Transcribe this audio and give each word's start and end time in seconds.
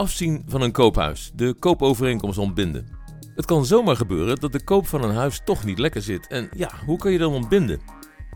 afzien 0.00 0.42
van 0.48 0.60
een 0.60 0.72
koophuis, 0.72 1.30
de 1.34 1.54
koopovereenkomst 1.58 2.38
ontbinden. 2.38 2.86
Het 3.34 3.44
kan 3.44 3.64
zomaar 3.64 3.96
gebeuren 3.96 4.36
dat 4.36 4.52
de 4.52 4.64
koop 4.64 4.86
van 4.86 5.02
een 5.02 5.14
huis 5.14 5.40
toch 5.44 5.64
niet 5.64 5.78
lekker 5.78 6.02
zit. 6.02 6.26
En 6.26 6.48
ja, 6.56 6.70
hoe 6.86 6.98
kan 6.98 7.12
je 7.12 7.18
dan 7.18 7.32
ontbinden? 7.32 7.80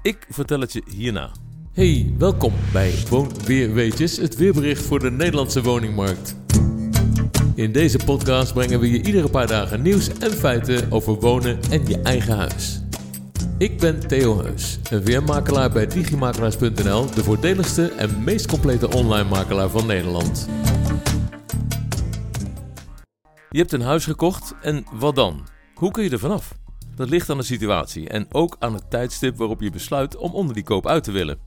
Ik 0.02 0.26
vertel 0.28 0.60
het 0.60 0.72
je 0.72 0.82
hierna. 0.96 1.30
Hey, 1.72 2.14
welkom 2.18 2.52
bij 2.72 2.94
Woonweerweetjes, 3.10 4.16
het 4.16 4.36
weerbericht 4.36 4.82
voor 4.82 4.98
de 4.98 5.10
Nederlandse 5.10 5.62
woningmarkt. 5.62 6.36
In 7.54 7.72
deze 7.72 7.98
podcast 8.04 8.52
brengen 8.52 8.80
we 8.80 8.90
je 8.90 9.02
iedere 9.02 9.28
paar 9.28 9.46
dagen 9.46 9.82
nieuws 9.82 10.08
en 10.18 10.30
feiten 10.30 10.92
over 10.92 11.14
wonen 11.14 11.58
en 11.70 11.86
je 11.86 12.00
eigen 12.00 12.36
huis. 12.36 12.82
Ik 13.58 13.78
ben 13.78 14.06
Theo 14.06 14.42
Heus, 14.42 14.78
een 14.90 15.04
weermakelaar 15.04 15.70
bij 15.70 15.86
digimakelaars.nl, 15.86 17.10
de 17.14 17.24
voordeligste 17.24 17.92
en 17.96 18.24
meest 18.24 18.46
complete 18.46 18.90
online 18.90 19.28
makelaar 19.28 19.68
van 19.68 19.86
Nederland. 19.86 20.48
Je 23.54 23.60
hebt 23.60 23.72
een 23.72 23.80
huis 23.80 24.04
gekocht 24.04 24.54
en 24.62 24.84
wat 24.92 25.14
dan? 25.14 25.46
Hoe 25.74 25.90
kun 25.90 26.04
je 26.04 26.10
er 26.10 26.18
vanaf? 26.18 26.54
Dat 26.96 27.08
ligt 27.08 27.30
aan 27.30 27.36
de 27.36 27.42
situatie 27.42 28.08
en 28.08 28.26
ook 28.32 28.56
aan 28.58 28.74
het 28.74 28.90
tijdstip 28.90 29.36
waarop 29.36 29.60
je 29.60 29.70
besluit 29.70 30.16
om 30.16 30.34
onder 30.34 30.54
die 30.54 30.64
koop 30.64 30.86
uit 30.86 31.04
te 31.04 31.12
willen. 31.12 31.38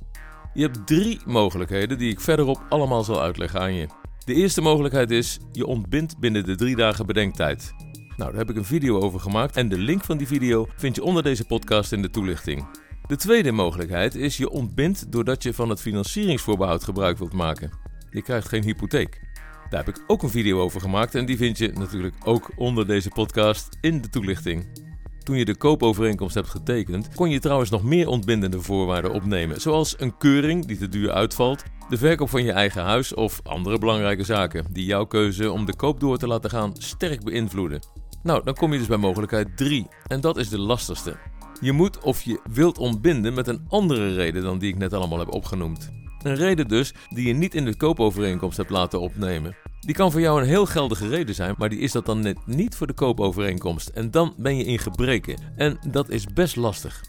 Je 0.54 0.62
hebt 0.62 0.88
drie 0.88 1.20
mogelijkheden 1.26 1.98
die 1.98 2.12
ik 2.12 2.20
verderop 2.20 2.66
allemaal 2.70 3.04
zal 3.04 3.22
uitleggen 3.22 3.60
aan 3.60 3.74
je. 3.74 3.88
De 4.26 4.34
eerste 4.34 4.62
mogelijkheid 4.62 5.12
is, 5.12 5.40
je 5.52 5.66
ontbindt 5.66 6.20
binnen 6.20 6.46
de 6.46 6.56
drie 6.56 6.76
dagen 6.76 7.06
bedenktijd. 7.06 7.74
Nou, 8.18 8.32
daar 8.32 8.40
heb 8.40 8.50
ik 8.50 8.56
een 8.56 8.66
video 8.66 9.00
over 9.00 9.20
gemaakt 9.20 9.56
en 9.56 9.70
de 9.70 9.78
link 9.78 10.04
van 10.04 10.18
die 10.18 10.28
video 10.28 10.68
vind 10.76 10.96
je 10.96 11.04
onder 11.04 11.24
deze 11.24 11.46
podcast 11.46 11.92
in 11.92 12.02
de 12.02 12.10
toelichting. 12.10 12.68
De 13.08 13.16
tweede 13.16 13.52
mogelijkheid 13.52 14.16
is 14.16 14.38
je 14.38 14.50
ontbindt 14.50 15.12
doordat 15.12 15.44
je 15.44 15.54
van 15.54 15.70
het 15.70 15.82
financieringsvoorbehoud 15.82 16.84
gebruik 16.84 17.18
wilt 17.18 17.34
maken. 17.34 17.72
Je 18.10 18.22
krijgt 18.22 18.48
geen 18.48 18.64
hypotheek. 18.64 19.27
Daar 19.70 19.86
heb 19.86 19.96
ik 19.96 20.04
ook 20.08 20.24
een 20.24 20.30
video 20.30 20.62
over 20.62 20.82
gemaakt 20.82 21.16
en 21.16 21.26
die 21.26 21.38
vind 21.38 21.58
je 21.58 21.72
natuurlijk 21.74 22.16
ook 22.24 22.52
onder 22.56 22.88
deze 22.88 23.10
podcast 23.10 23.78
in 23.82 24.02
de 24.02 24.10
toelichting. 24.10 24.86
Toen 25.24 25.38
je 25.38 25.46
de 25.46 25.56
koopovereenkomst 25.56 26.36
hebt 26.36 26.50
getekend, 26.50 27.16
kon 27.16 27.30
je 27.30 27.40
trouwens 27.40 27.70
nog 27.70 27.84
meer 27.84 28.08
ontbindende 28.08 28.62
voorwaarden 28.62 29.14
opnemen, 29.14 29.62
zoals 29.62 29.96
een 30.00 30.18
keuring 30.18 30.66
die 30.66 30.78
te 30.78 30.90
duur 30.90 31.12
uitvalt, 31.12 31.64
de 31.90 31.98
verkoop 31.98 32.30
van 32.30 32.44
je 32.44 32.52
eigen 32.52 32.84
huis 32.84 33.14
of 33.14 33.40
andere 33.44 33.80
belangrijke 33.80 34.24
zaken 34.24 34.66
die 34.72 34.86
jouw 34.86 35.06
keuze 35.06 35.52
om 35.52 35.66
de 35.66 35.76
koop 35.76 36.00
door 36.00 36.18
te 36.18 36.28
laten 36.28 36.50
gaan 36.50 36.74
sterk 36.78 37.24
beïnvloeden. 37.24 37.80
Nou, 38.24 38.44
dan 38.44 38.54
kom 38.54 38.72
je 38.72 38.80
dus 38.80 38.88
bij 38.88 38.98
mogelijkheid 38.98 39.58
3 39.58 39.88
en 40.08 40.22
dat 40.22 40.38
is 40.38 40.50
de 40.50 40.60
lastigste. 40.60 41.16
Je 41.62 41.72
moet 41.72 42.00
of 42.00 42.22
je 42.22 42.40
wilt 42.52 42.78
ontbinden 42.78 43.34
met 43.34 43.48
een 43.48 43.66
andere 43.68 44.14
reden 44.14 44.44
dan 44.44 44.60
die 44.60 44.70
ik 44.70 44.78
net 44.78 44.94
allemaal 44.94 45.20
heb 45.20 45.34
opgenoemd. 45.34 45.92
Een 46.22 46.36
reden 46.36 46.68
dus 46.68 46.94
die 47.10 47.28
je 47.28 47.34
niet 47.34 47.56
in 47.56 47.66
de 47.66 47.76
koopovereenkomst 47.76 48.58
hebt 48.58 48.70
laten 48.70 49.00
opnemen. 49.00 49.56
Die 49.80 49.96
kan 49.96 50.12
voor 50.12 50.22
jou 50.22 50.42
een 50.42 50.48
heel 50.48 50.66
geldige 50.66 51.08
reden 51.08 51.36
zijn, 51.36 51.56
maar 51.58 51.70
die 51.70 51.80
is 51.80 51.92
dat 51.92 52.06
dan 52.06 52.20
net 52.20 52.38
niet 52.46 52.76
voor 52.76 52.88
de 52.88 52.94
koopovereenkomst. 52.94 53.88
En 53.88 54.12
dan 54.12 54.34
ben 54.38 54.58
je 54.58 54.64
in 54.64 54.80
gebreken. 54.80 55.38
En 55.56 55.80
dat 55.92 56.10
is 56.10 56.26
best 56.26 56.56
lastig. 56.56 57.02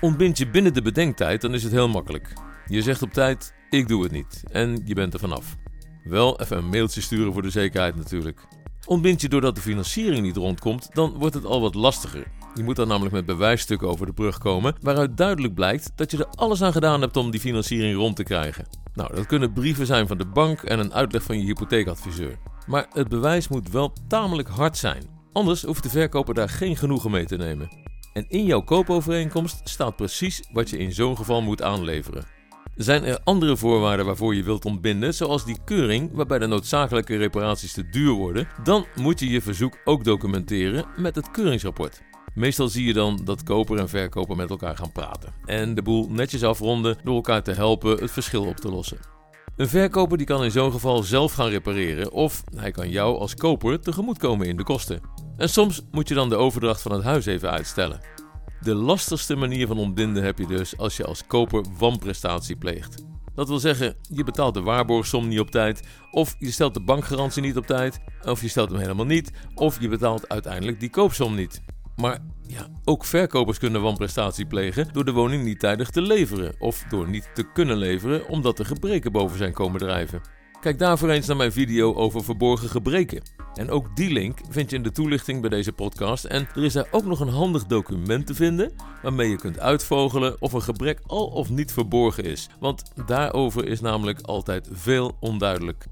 Ontbind 0.00 0.38
je 0.38 0.50
binnen 0.50 0.74
de 0.74 0.82
bedenktijd, 0.82 1.40
dan 1.40 1.54
is 1.54 1.62
het 1.62 1.72
heel 1.72 1.88
makkelijk. 1.88 2.32
Je 2.66 2.82
zegt 2.82 3.02
op 3.02 3.12
tijd: 3.12 3.54
ik 3.70 3.88
doe 3.88 4.02
het 4.02 4.12
niet. 4.12 4.42
En 4.50 4.82
je 4.84 4.94
bent 4.94 5.14
er 5.14 5.20
vanaf. 5.20 5.56
Wel 6.04 6.40
even 6.40 6.56
een 6.56 6.68
mailtje 6.68 7.00
sturen 7.00 7.32
voor 7.32 7.42
de 7.42 7.50
zekerheid 7.50 7.96
natuurlijk. 7.96 8.40
Ontbind 8.86 9.20
je 9.20 9.28
doordat 9.28 9.54
de 9.54 9.60
financiering 9.60 10.22
niet 10.22 10.36
rondkomt, 10.36 10.88
dan 10.92 11.12
wordt 11.12 11.34
het 11.34 11.44
al 11.44 11.60
wat 11.60 11.74
lastiger. 11.74 12.26
Je 12.56 12.64
moet 12.64 12.76
dan 12.76 12.88
namelijk 12.88 13.14
met 13.14 13.26
bewijsstukken 13.26 13.88
over 13.88 14.06
de 14.06 14.12
brug 14.12 14.38
komen, 14.38 14.74
waaruit 14.80 15.16
duidelijk 15.16 15.54
blijkt 15.54 15.92
dat 15.94 16.10
je 16.10 16.18
er 16.18 16.26
alles 16.34 16.62
aan 16.62 16.72
gedaan 16.72 17.00
hebt 17.00 17.16
om 17.16 17.30
die 17.30 17.40
financiering 17.40 17.96
rond 17.96 18.16
te 18.16 18.22
krijgen. 18.22 18.66
Nou, 18.94 19.14
dat 19.14 19.26
kunnen 19.26 19.52
brieven 19.52 19.86
zijn 19.86 20.06
van 20.06 20.18
de 20.18 20.26
bank 20.26 20.62
en 20.62 20.78
een 20.78 20.94
uitleg 20.94 21.22
van 21.22 21.38
je 21.38 21.44
hypotheekadviseur. 21.44 22.38
Maar 22.66 22.86
het 22.90 23.08
bewijs 23.08 23.48
moet 23.48 23.70
wel 23.70 23.92
tamelijk 24.08 24.48
hard 24.48 24.76
zijn. 24.76 25.02
Anders 25.32 25.62
hoeft 25.62 25.82
de 25.82 25.88
verkoper 25.88 26.34
daar 26.34 26.48
geen 26.48 26.76
genoegen 26.76 27.10
mee 27.10 27.24
te 27.24 27.36
nemen. 27.36 27.68
En 28.12 28.24
in 28.28 28.44
jouw 28.44 28.62
koopovereenkomst 28.62 29.60
staat 29.64 29.96
precies 29.96 30.42
wat 30.52 30.70
je 30.70 30.78
in 30.78 30.92
zo'n 30.92 31.16
geval 31.16 31.42
moet 31.42 31.62
aanleveren. 31.62 32.24
Zijn 32.74 33.04
er 33.04 33.20
andere 33.24 33.56
voorwaarden 33.56 34.06
waarvoor 34.06 34.34
je 34.34 34.42
wilt 34.42 34.64
ontbinden, 34.64 35.14
zoals 35.14 35.44
die 35.44 35.58
keuring 35.64 36.10
waarbij 36.12 36.38
de 36.38 36.46
noodzakelijke 36.46 37.16
reparaties 37.16 37.72
te 37.72 37.88
duur 37.88 38.12
worden, 38.12 38.48
dan 38.62 38.86
moet 38.94 39.20
je 39.20 39.28
je 39.28 39.40
verzoek 39.40 39.78
ook 39.84 40.04
documenteren 40.04 40.84
met 40.96 41.14
het 41.14 41.30
keuringsrapport. 41.30 42.02
Meestal 42.36 42.68
zie 42.68 42.86
je 42.86 42.92
dan 42.92 43.20
dat 43.24 43.42
koper 43.42 43.78
en 43.78 43.88
verkoper 43.88 44.36
met 44.36 44.50
elkaar 44.50 44.76
gaan 44.76 44.92
praten 44.92 45.34
en 45.44 45.74
de 45.74 45.82
boel 45.82 46.08
netjes 46.10 46.42
afronden 46.42 46.96
door 47.04 47.14
elkaar 47.14 47.42
te 47.42 47.52
helpen 47.52 47.98
het 47.98 48.10
verschil 48.10 48.44
op 48.44 48.56
te 48.56 48.68
lossen. 48.68 48.98
Een 49.56 49.68
verkoper 49.68 50.16
die 50.16 50.26
kan 50.26 50.44
in 50.44 50.50
zo'n 50.50 50.72
geval 50.72 51.02
zelf 51.02 51.32
gaan 51.32 51.48
repareren 51.48 52.12
of 52.12 52.42
hij 52.54 52.70
kan 52.70 52.90
jou 52.90 53.18
als 53.18 53.34
koper 53.34 53.80
tegemoetkomen 53.80 54.46
in 54.46 54.56
de 54.56 54.62
kosten. 54.62 55.00
En 55.36 55.48
soms 55.48 55.82
moet 55.90 56.08
je 56.08 56.14
dan 56.14 56.28
de 56.28 56.36
overdracht 56.36 56.82
van 56.82 56.92
het 56.92 57.02
huis 57.02 57.26
even 57.26 57.50
uitstellen. 57.50 58.00
De 58.60 58.74
lastigste 58.74 59.36
manier 59.36 59.66
van 59.66 59.78
ontbinden 59.78 60.22
heb 60.22 60.38
je 60.38 60.46
dus 60.46 60.78
als 60.78 60.96
je 60.96 61.04
als 61.04 61.26
koper 61.26 61.64
wanprestatie 61.78 62.56
pleegt. 62.56 63.04
Dat 63.34 63.48
wil 63.48 63.58
zeggen, 63.58 63.96
je 64.02 64.24
betaalt 64.24 64.54
de 64.54 64.62
waarborgsom 64.62 65.28
niet 65.28 65.40
op 65.40 65.50
tijd, 65.50 65.82
of 66.10 66.34
je 66.38 66.50
stelt 66.50 66.74
de 66.74 66.84
bankgarantie 66.84 67.42
niet 67.42 67.56
op 67.56 67.66
tijd, 67.66 68.00
of 68.24 68.40
je 68.40 68.48
stelt 68.48 68.70
hem 68.70 68.80
helemaal 68.80 69.06
niet, 69.06 69.30
of 69.54 69.80
je 69.80 69.88
betaalt 69.88 70.28
uiteindelijk 70.28 70.80
die 70.80 70.90
koopsom 70.90 71.34
niet. 71.34 71.62
Maar 71.96 72.18
ja, 72.46 72.66
ook 72.84 73.04
verkopers 73.04 73.58
kunnen 73.58 73.82
wanprestatie 73.82 74.46
plegen 74.46 74.88
door 74.92 75.04
de 75.04 75.12
woning 75.12 75.44
niet 75.44 75.60
tijdig 75.60 75.90
te 75.90 76.00
leveren 76.00 76.54
of 76.58 76.84
door 76.88 77.08
niet 77.08 77.30
te 77.34 77.52
kunnen 77.52 77.76
leveren 77.76 78.28
omdat 78.28 78.58
er 78.58 78.66
gebreken 78.66 79.12
boven 79.12 79.38
zijn 79.38 79.52
komen 79.52 79.80
drijven. 79.80 80.20
Kijk 80.60 80.78
daarvoor 80.78 81.08
eens 81.08 81.26
naar 81.26 81.36
mijn 81.36 81.52
video 81.52 81.94
over 81.94 82.24
verborgen 82.24 82.68
gebreken. 82.68 83.22
En 83.54 83.70
ook 83.70 83.96
die 83.96 84.12
link 84.12 84.38
vind 84.48 84.70
je 84.70 84.76
in 84.76 84.82
de 84.82 84.92
toelichting 84.92 85.40
bij 85.40 85.50
deze 85.50 85.72
podcast. 85.72 86.24
En 86.24 86.48
er 86.54 86.64
is 86.64 86.72
daar 86.72 86.88
ook 86.90 87.04
nog 87.04 87.20
een 87.20 87.28
handig 87.28 87.66
document 87.66 88.26
te 88.26 88.34
vinden 88.34 88.72
waarmee 89.02 89.30
je 89.30 89.36
kunt 89.36 89.60
uitvogelen 89.60 90.36
of 90.40 90.52
een 90.52 90.62
gebrek 90.62 91.00
al 91.06 91.26
of 91.26 91.50
niet 91.50 91.72
verborgen 91.72 92.24
is. 92.24 92.48
Want 92.60 92.82
daarover 93.06 93.66
is 93.66 93.80
namelijk 93.80 94.20
altijd 94.20 94.68
veel 94.72 95.16
onduidelijk. 95.20 95.86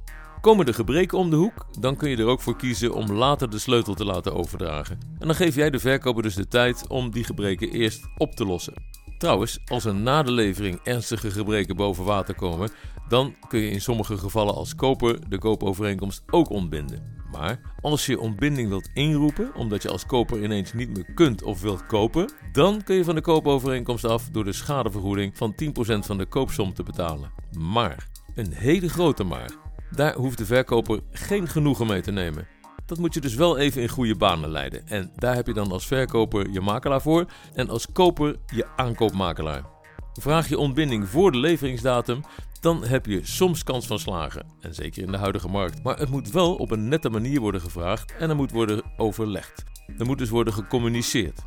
Komen 0.45 0.67
de 0.67 0.73
gebreken 0.73 1.19
om 1.19 1.31
de 1.31 1.37
hoek, 1.37 1.67
dan 1.81 1.97
kun 1.97 2.11
je 2.11 2.17
er 2.17 2.27
ook 2.27 2.41
voor 2.41 2.57
kiezen 2.57 2.95
om 2.95 3.13
later 3.13 3.51
de 3.51 3.59
sleutel 3.59 3.95
te 3.95 4.05
laten 4.05 4.35
overdragen. 4.35 4.99
En 5.19 5.27
dan 5.27 5.37
geef 5.37 5.55
jij 5.55 5.71
de 5.71 5.79
verkoper 5.79 6.23
dus 6.23 6.35
de 6.35 6.49
tijd 6.49 6.89
om 6.89 7.11
die 7.11 7.25
gebreken 7.25 7.71
eerst 7.71 8.07
op 8.17 8.35
te 8.35 8.45
lossen. 8.45 8.75
Trouwens, 9.19 9.59
als 9.65 9.85
er 9.85 9.95
na 9.95 10.23
de 10.23 10.31
levering 10.31 10.81
ernstige 10.83 11.31
gebreken 11.31 11.77
boven 11.77 12.05
water 12.05 12.35
komen, 12.35 12.71
dan 13.09 13.35
kun 13.49 13.61
je 13.61 13.71
in 13.71 13.81
sommige 13.81 14.19
gevallen 14.19 14.55
als 14.55 14.75
koper 14.75 15.29
de 15.29 15.39
koopovereenkomst 15.39 16.23
ook 16.31 16.51
ontbinden. 16.51 17.23
Maar 17.33 17.61
als 17.81 18.07
je 18.07 18.21
ontbinding 18.21 18.69
wilt 18.69 18.91
inroepen, 18.95 19.55
omdat 19.55 19.83
je 19.83 19.91
als 19.91 20.07
koper 20.07 20.43
ineens 20.43 20.73
niet 20.73 20.97
meer 20.97 21.15
kunt 21.15 21.43
of 21.43 21.61
wilt 21.61 21.87
kopen, 21.87 22.33
dan 22.53 22.83
kun 22.83 22.97
je 22.97 23.05
van 23.05 23.15
de 23.15 23.21
koopovereenkomst 23.21 24.05
af 24.05 24.29
door 24.31 24.45
de 24.45 24.53
schadevergoeding 24.53 25.37
van 25.37 25.55
10% 25.63 25.69
van 25.99 26.19
de 26.19 26.27
koopsom 26.27 26.75
te 26.75 26.83
betalen. 26.83 27.31
Maar, 27.59 28.09
een 28.35 28.53
hele 28.53 28.89
grote 28.89 29.25
maar, 29.25 29.64
daar 29.95 30.15
hoeft 30.15 30.39
de 30.39 30.47
verkoper 30.47 31.01
geen 31.11 31.49
genoegen 31.49 31.87
mee 31.87 32.01
te 32.01 32.13
nemen. 32.13 32.47
Dat 32.87 32.99
moet 32.99 33.15
je 33.15 33.21
dus 33.21 33.35
wel 33.35 33.59
even 33.59 33.83
in 33.83 33.89
goede 33.89 34.17
banen 34.17 34.51
leiden. 34.51 34.89
En 34.89 35.11
daar 35.17 35.35
heb 35.35 35.47
je 35.47 35.53
dan 35.53 35.73
als 35.73 35.87
verkoper 35.87 36.51
je 36.51 36.61
makelaar 36.61 37.03
voor 37.03 37.27
en 37.55 37.69
als 37.69 37.93
koper 37.93 38.37
je 38.47 38.67
aankoopmakelaar. 38.77 39.65
Vraag 40.13 40.49
je 40.49 40.59
ontbinding 40.59 41.09
voor 41.09 41.33
de 41.33 41.39
leveringsdatum, 41.39 42.23
dan 42.61 42.85
heb 42.85 43.07
je 43.07 43.21
soms 43.23 43.65
kans 43.65 43.87
van 43.87 43.99
slagen. 43.99 44.47
En 44.61 44.75
zeker 44.75 45.03
in 45.03 45.13
de 45.13 45.19
huidige 45.19 45.49
markt. 45.49 45.83
Maar 45.83 45.99
het 45.99 46.11
moet 46.11 46.31
wel 46.31 46.55
op 46.55 46.71
een 46.71 46.89
nette 46.89 47.11
manier 47.11 47.41
worden 47.41 47.61
gevraagd 47.61 48.15
en 48.19 48.31
er 48.31 48.37
moet 48.37 48.51
worden 48.51 48.83
overlegd. 48.97 49.65
Er 49.99 50.07
moet 50.07 50.19
dus 50.19 50.31
worden 50.31 50.53
gecommuniceerd. 50.53 51.43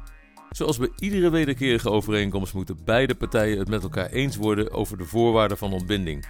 Zoals 0.50 0.78
bij 0.78 0.92
iedere 1.00 1.30
wederkerige 1.30 1.90
overeenkomst 1.90 2.54
moeten 2.54 2.78
beide 2.86 3.16
partijen 3.16 3.60
het 3.60 3.70
met 3.70 3.84
elkaar 3.84 4.10
eens 4.10 4.36
worden 4.36 4.72
over 4.72 4.98
de 4.98 5.06
voorwaarden 5.06 5.58
van 5.58 5.74
ontbinding. 5.74 6.26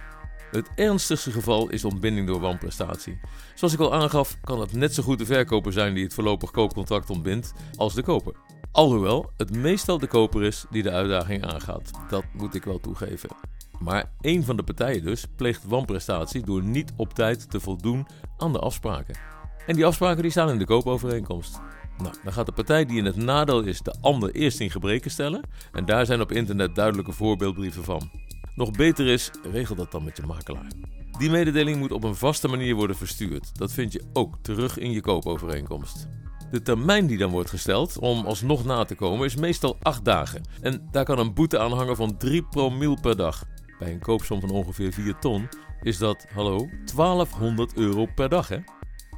Het 0.50 0.70
ernstigste 0.74 1.30
geval 1.30 1.68
is 1.68 1.84
ontbinding 1.84 2.26
door 2.26 2.40
wanprestatie. 2.40 3.20
Zoals 3.54 3.74
ik 3.74 3.80
al 3.80 3.94
aangaf, 3.94 4.36
kan 4.44 4.60
het 4.60 4.72
net 4.72 4.94
zo 4.94 5.02
goed 5.02 5.18
de 5.18 5.26
verkoper 5.26 5.72
zijn 5.72 5.94
die 5.94 6.04
het 6.04 6.14
voorlopig 6.14 6.50
koopcontract 6.50 7.10
ontbindt 7.10 7.52
als 7.76 7.94
de 7.94 8.02
koper. 8.02 8.34
Alhoewel 8.72 9.30
het 9.36 9.56
meestal 9.56 9.98
de 9.98 10.06
koper 10.06 10.42
is 10.42 10.64
die 10.70 10.82
de 10.82 10.90
uitdaging 10.90 11.44
aangaat. 11.44 11.90
Dat 12.08 12.24
moet 12.32 12.54
ik 12.54 12.64
wel 12.64 12.80
toegeven. 12.80 13.30
Maar 13.78 14.12
één 14.20 14.44
van 14.44 14.56
de 14.56 14.62
partijen 14.62 15.04
dus 15.04 15.26
pleegt 15.36 15.64
wanprestatie 15.64 16.44
door 16.44 16.62
niet 16.62 16.92
op 16.96 17.14
tijd 17.14 17.50
te 17.50 17.60
voldoen 17.60 18.06
aan 18.36 18.52
de 18.52 18.58
afspraken. 18.58 19.18
En 19.66 19.74
die 19.74 19.86
afspraken 19.86 20.22
die 20.22 20.30
staan 20.30 20.50
in 20.50 20.58
de 20.58 20.64
koopovereenkomst. 20.64 21.60
Nou, 21.98 22.14
dan 22.24 22.32
gaat 22.32 22.46
de 22.46 22.52
partij 22.52 22.84
die 22.84 22.98
in 22.98 23.04
het 23.04 23.16
nadeel 23.16 23.60
is 23.60 23.80
de 23.80 23.94
ander 24.00 24.30
eerst 24.30 24.60
in 24.60 24.70
gebreken 24.70 25.10
stellen. 25.10 25.42
En 25.72 25.84
daar 25.84 26.06
zijn 26.06 26.20
op 26.20 26.32
internet 26.32 26.74
duidelijke 26.74 27.12
voorbeeldbrieven 27.12 27.84
van. 27.84 28.10
Nog 28.58 28.70
beter 28.70 29.06
is, 29.06 29.30
regel 29.52 29.74
dat 29.74 29.90
dan 29.90 30.04
met 30.04 30.16
je 30.16 30.22
makelaar. 30.26 30.70
Die 31.18 31.30
mededeling 31.30 31.78
moet 31.78 31.92
op 31.92 32.04
een 32.04 32.14
vaste 32.14 32.48
manier 32.48 32.74
worden 32.74 32.96
verstuurd. 32.96 33.58
Dat 33.58 33.72
vind 33.72 33.92
je 33.92 34.02
ook 34.12 34.34
terug 34.42 34.78
in 34.78 34.90
je 34.90 35.00
koopovereenkomst. 35.00 36.08
De 36.50 36.62
termijn 36.62 37.06
die 37.06 37.18
dan 37.18 37.30
wordt 37.30 37.50
gesteld 37.50 37.98
om 37.98 38.26
alsnog 38.26 38.64
na 38.64 38.84
te 38.84 38.94
komen 38.94 39.26
is 39.26 39.36
meestal 39.36 39.76
8 39.82 40.04
dagen. 40.04 40.42
En 40.60 40.88
daar 40.90 41.04
kan 41.04 41.18
een 41.18 41.34
boete 41.34 41.58
aan 41.58 41.72
hangen 41.72 41.96
van 41.96 42.16
3 42.16 42.42
promiel 42.42 43.00
per 43.00 43.16
dag. 43.16 43.44
Bij 43.78 43.92
een 43.92 44.00
koopsom 44.00 44.40
van 44.40 44.50
ongeveer 44.50 44.92
4 44.92 45.18
ton 45.18 45.48
is 45.82 45.98
dat, 45.98 46.26
hallo, 46.34 46.68
1200 46.94 47.74
euro 47.74 48.06
per 48.14 48.28
dag 48.28 48.48
hè? 48.48 48.58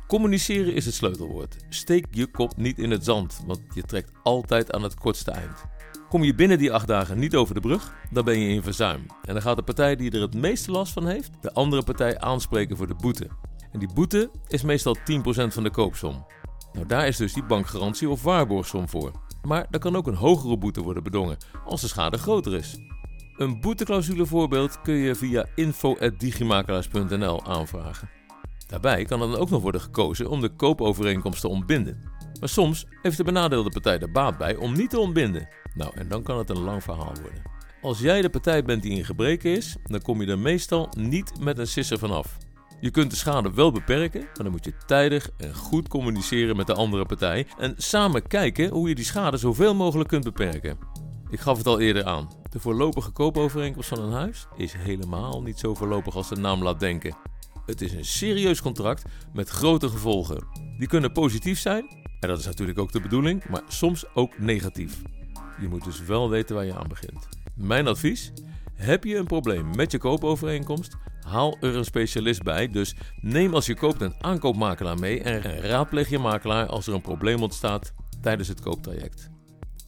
Communiceren 0.07 0.75
is 0.75 0.85
het 0.85 0.95
sleutelwoord. 0.95 1.57
Steek 1.69 2.07
je 2.11 2.27
kop 2.27 2.57
niet 2.57 2.79
in 2.79 2.91
het 2.91 3.05
zand, 3.05 3.43
want 3.47 3.61
je 3.75 3.83
trekt 3.83 4.13
altijd 4.23 4.73
aan 4.73 4.83
het 4.83 4.95
kortste 4.95 5.31
eind. 5.31 5.65
Kom 6.11 6.23
je 6.23 6.35
binnen 6.35 6.59
die 6.59 6.73
acht 6.73 6.87
dagen 6.87 7.19
niet 7.19 7.37
over 7.37 7.55
de 7.55 7.61
brug, 7.61 7.93
dan 8.11 8.25
ben 8.25 8.39
je 8.39 8.55
in 8.55 8.63
verzuim. 8.63 9.07
En 9.25 9.33
dan 9.33 9.43
gaat 9.43 9.57
de 9.57 9.63
partij 9.63 9.97
die 9.97 10.11
er 10.11 10.21
het 10.21 10.35
meeste 10.35 10.71
last 10.71 10.93
van 10.93 11.07
heeft, 11.07 11.31
de 11.41 11.53
andere 11.53 11.83
partij 11.83 12.21
aanspreken 12.21 12.77
voor 12.77 12.87
de 12.87 12.95
boete. 12.95 13.29
En 13.73 13.79
die 13.79 13.93
boete 13.95 14.31
is 14.49 14.63
meestal 14.63 14.97
10% 14.97 15.01
van 15.47 15.63
de 15.63 15.71
koopsom. 15.71 16.27
Nou, 16.73 16.87
daar 16.87 17.07
is 17.07 17.17
dus 17.17 17.33
die 17.33 17.45
bankgarantie 17.45 18.09
of 18.09 18.23
waarborgsom 18.23 18.89
voor. 18.89 19.13
Maar 19.43 19.67
er 19.71 19.79
kan 19.79 19.97
ook 19.97 20.07
een 20.07 20.15
hogere 20.15 20.59
boete 20.59 20.83
worden 20.83 21.03
bedongen 21.03 21.37
als 21.65 21.81
de 21.81 21.89
schade 21.89 22.19
groter 22.19 22.55
is. 22.55 22.79
Een 23.37 23.61
boeteclausule 23.61 24.27
voorbeeld 24.27 24.81
kun 24.83 24.95
je 24.95 25.15
via 25.15 25.47
info.digimakelaars.nl 25.55 27.47
aanvragen. 27.47 28.11
Daarbij 28.67 29.05
kan 29.05 29.23
er 29.23 29.31
dan 29.31 29.39
ook 29.39 29.51
nog 29.51 29.63
worden 29.63 29.81
gekozen 29.81 30.31
om 30.31 30.41
de 30.41 30.55
koopovereenkomst 30.55 31.41
te 31.41 31.49
ontbinden. 31.49 32.19
Maar 32.41 32.49
soms 32.49 32.87
heeft 33.03 33.17
de 33.17 33.25
benadeelde 33.25 33.71
partij 33.71 33.99
er 33.99 34.13
baat 34.13 34.39
bij 34.39 34.57
om 34.57 34.73
niet 34.73 34.91
te 34.91 34.99
ontbinden. 34.99 35.49
Nou, 35.75 35.93
en 35.95 36.09
dan 36.09 36.23
kan 36.23 36.39
het 36.39 36.51
een 36.51 36.61
lang 36.61 36.83
verhaal 36.83 37.15
worden. 37.23 37.43
Als 37.83 37.99
jij 37.99 38.23
de 38.23 38.31
partij 38.31 38.63
bent 38.63 38.83
die 38.83 38.97
in 38.97 39.05
gebreken 39.05 39.57
is, 39.57 39.77
dan 39.83 40.03
kom 40.03 40.21
je 40.21 40.27
er 40.27 40.39
meestal 40.39 40.89
niet 40.99 41.33
met 41.41 41.59
een 41.59 41.67
sisser 41.67 41.99
vanaf. 41.99 42.37
Je 42.81 42.91
kunt 42.91 43.11
de 43.11 43.17
schade 43.17 43.53
wel 43.55 43.73
beperken, 43.73 44.21
maar 44.21 44.33
dan 44.35 44.51
moet 44.51 44.65
je 44.65 44.75
tijdig 44.87 45.31
en 45.37 45.55
goed 45.55 45.89
communiceren 45.89 46.57
met 46.57 46.67
de 46.67 46.75
andere 46.75 47.07
partij 47.07 47.47
en 47.59 47.75
samen 47.77 48.27
kijken 48.27 48.69
hoe 48.69 48.89
je 48.89 48.95
die 48.95 49.05
schade 49.05 49.37
zoveel 49.37 49.75
mogelijk 49.75 50.09
kunt 50.09 50.25
beperken. 50.25 50.79
Ik 51.31 51.41
gaf 51.41 51.57
het 51.57 51.67
al 51.67 51.81
eerder 51.81 52.05
aan. 52.05 52.29
De 52.51 52.61
voorlopige 52.61 53.11
koopovereenkomst 53.11 53.89
van 53.89 54.01
een 54.01 54.13
huis 54.13 54.47
is 54.57 54.73
helemaal 54.73 55.43
niet 55.43 55.59
zo 55.59 55.75
voorlopig 55.75 56.17
als 56.17 56.29
de 56.29 56.37
naam 56.37 56.63
laat 56.63 56.81
denken. 56.81 57.17
Het 57.67 57.81
is 57.81 57.93
een 57.93 58.05
serieus 58.05 58.63
contract 58.63 59.05
met 59.33 59.49
grote 59.49 59.89
gevolgen. 59.89 60.47
Die 60.79 60.89
kunnen 60.89 61.13
positief 61.13 61.59
zijn, 61.59 62.00
en 62.21 62.29
dat 62.29 62.39
is 62.39 62.47
natuurlijk 62.47 62.79
ook 62.79 62.93
de 62.93 63.01
bedoeling, 63.01 63.49
maar 63.49 63.63
soms 63.69 64.05
ook 64.15 64.39
negatief. 64.39 65.03
Je 65.61 65.69
moet 65.69 65.85
dus 65.85 66.05
wel 66.05 66.31
weten 66.31 66.55
waar 66.55 66.65
je 66.65 66.77
aan 66.77 66.89
begint. 66.89 67.29
Mijn 67.55 67.87
advies: 67.87 68.33
heb 68.75 69.05
je 69.05 69.17
een 69.17 69.27
probleem 69.27 69.77
met 69.77 69.93
je 69.93 69.99
koopovereenkomst? 69.99 70.97
Haal 71.21 71.57
er 71.61 71.77
een 71.77 71.85
specialist 71.85 72.43
bij. 72.43 72.69
Dus 72.69 72.95
neem 73.21 73.55
als 73.55 73.67
je 73.67 73.77
koopt 73.77 74.01
een 74.01 74.15
aankoopmakelaar 74.21 74.99
mee 74.99 75.23
en 75.23 75.61
raadpleeg 75.61 76.09
je 76.09 76.19
makelaar 76.19 76.67
als 76.67 76.87
er 76.87 76.95
een 76.95 77.01
probleem 77.01 77.43
ontstaat 77.43 77.93
tijdens 78.21 78.49
het 78.49 78.61
kooptraject. 78.61 79.31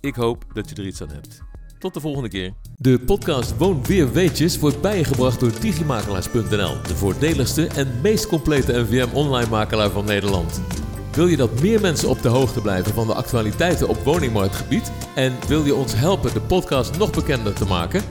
Ik 0.00 0.14
hoop 0.14 0.44
dat 0.52 0.68
je 0.68 0.74
er 0.74 0.86
iets 0.86 1.02
aan 1.02 1.10
hebt. 1.10 1.40
Tot 1.78 1.94
de 1.94 2.00
volgende 2.00 2.28
keer. 2.28 2.52
De 2.76 3.00
podcast 3.00 3.56
Woon 3.56 3.84
Weer 3.84 4.12
Weetjes 4.12 4.58
wordt 4.58 4.80
bijgebracht 4.80 5.40
door 5.40 5.60
digimakelaars.nl, 5.60 6.82
de 6.82 6.96
voordeligste 6.96 7.66
en 7.66 8.00
meest 8.02 8.26
complete 8.26 8.72
NVM 8.72 9.14
online 9.14 9.50
makelaar 9.50 9.90
van 9.90 10.04
Nederland. 10.04 10.81
Wil 11.12 11.26
je 11.26 11.36
dat 11.36 11.60
meer 11.60 11.80
mensen 11.80 12.08
op 12.08 12.22
de 12.22 12.28
hoogte 12.28 12.60
blijven 12.60 12.94
van 12.94 13.06
de 13.06 13.14
actualiteiten 13.14 13.88
op 13.88 14.04
woningmarktgebied 14.04 14.92
en 15.14 15.32
wil 15.48 15.64
je 15.64 15.74
ons 15.74 15.94
helpen 15.94 16.32
de 16.32 16.40
podcast 16.40 16.98
nog 16.98 17.10
bekender 17.10 17.52
te 17.52 17.64
maken? 17.64 18.02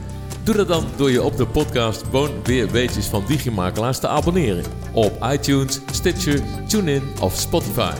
Doe 0.43 0.55
dat 0.55 0.67
dan 0.67 0.85
door 0.95 1.11
je 1.11 1.23
op 1.23 1.37
de 1.37 1.47
podcast 1.47 2.09
Woon 2.11 2.29
Weer 2.43 2.71
Weetjes 2.71 3.05
van 3.05 3.23
Digimakelaars 3.27 3.99
te 3.99 4.07
abonneren 4.07 4.63
op 4.93 5.25
iTunes, 5.31 5.79
Stitcher, 5.91 6.41
TuneIn 6.67 7.03
of 7.21 7.35
Spotify. 7.35 7.93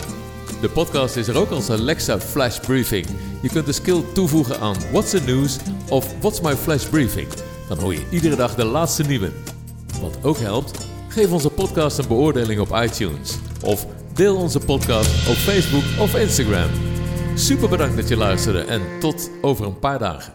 De 0.62 0.69
podcast 0.69 1.15
is 1.15 1.27
er 1.27 1.38
ook 1.38 1.50
als 1.50 1.69
Alexa 1.69 2.19
Flash 2.19 2.59
Briefing. 2.59 3.06
Je 3.42 3.50
kunt 3.50 3.65
de 3.65 3.71
skill 3.71 4.03
toevoegen 4.13 4.59
aan 4.59 4.75
What's 4.92 5.09
the 5.09 5.21
News 5.25 5.57
of 5.89 6.13
What's 6.19 6.42
My 6.42 6.56
Flash 6.56 6.86
Briefing. 6.86 7.27
Dan 7.68 7.80
hoor 7.80 7.94
je 7.94 8.09
iedere 8.09 8.36
dag 8.36 8.56
de 8.56 8.65
laatste 8.65 9.03
nieuwe. 9.03 9.31
Wat 10.01 10.18
ook 10.21 10.38
helpt, 10.38 10.88
geef 11.07 11.31
onze 11.31 11.50
podcast 11.50 11.98
een 11.98 12.07
beoordeling 12.07 12.59
op 12.59 12.81
iTunes. 12.83 13.38
Of 13.63 13.86
deel 14.13 14.35
onze 14.35 14.59
podcast 14.59 15.29
op 15.29 15.35
Facebook 15.35 15.83
of 15.99 16.15
Instagram. 16.15 16.69
Super 17.35 17.69
bedankt 17.69 17.95
dat 17.95 18.07
je 18.07 18.17
luisterde 18.17 18.59
en 18.59 18.81
tot 18.99 19.29
over 19.41 19.65
een 19.65 19.79
paar 19.79 19.99
dagen. 19.99 20.33